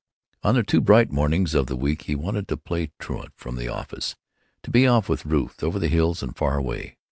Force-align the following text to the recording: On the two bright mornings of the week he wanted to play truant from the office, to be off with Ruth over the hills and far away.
On 0.41 0.55
the 0.55 0.63
two 0.63 0.81
bright 0.81 1.11
mornings 1.11 1.53
of 1.53 1.67
the 1.67 1.75
week 1.75 2.05
he 2.05 2.15
wanted 2.15 2.47
to 2.47 2.57
play 2.57 2.91
truant 2.97 3.33
from 3.37 3.55
the 3.55 3.67
office, 3.67 4.15
to 4.63 4.71
be 4.71 4.87
off 4.87 5.07
with 5.07 5.27
Ruth 5.27 5.61
over 5.61 5.77
the 5.77 5.89
hills 5.89 6.23
and 6.23 6.35
far 6.35 6.57
away. 6.57 6.97